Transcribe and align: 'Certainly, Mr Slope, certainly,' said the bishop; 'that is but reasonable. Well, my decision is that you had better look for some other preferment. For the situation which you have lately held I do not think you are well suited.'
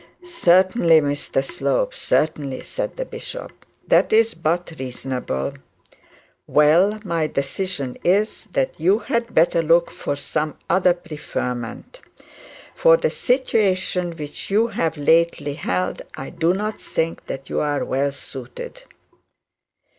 'Certainly, 0.23 0.99
Mr 1.01 1.43
Slope, 1.45 1.93
certainly,' 1.93 2.63
said 2.63 2.95
the 2.95 3.05
bishop; 3.05 3.67
'that 3.87 4.11
is 4.11 4.33
but 4.33 4.73
reasonable. 4.79 5.53
Well, 6.47 6.99
my 7.05 7.27
decision 7.27 7.99
is 8.03 8.45
that 8.53 8.79
you 8.79 8.97
had 8.97 9.35
better 9.35 9.61
look 9.61 9.91
for 9.91 10.15
some 10.15 10.57
other 10.67 10.95
preferment. 10.95 12.01
For 12.73 12.97
the 12.97 13.11
situation 13.11 14.15
which 14.17 14.49
you 14.49 14.69
have 14.69 14.97
lately 14.97 15.53
held 15.53 16.01
I 16.15 16.31
do 16.31 16.51
not 16.55 16.81
think 16.81 17.21
you 17.45 17.59
are 17.59 17.85
well 17.85 18.11
suited.' 18.11 18.81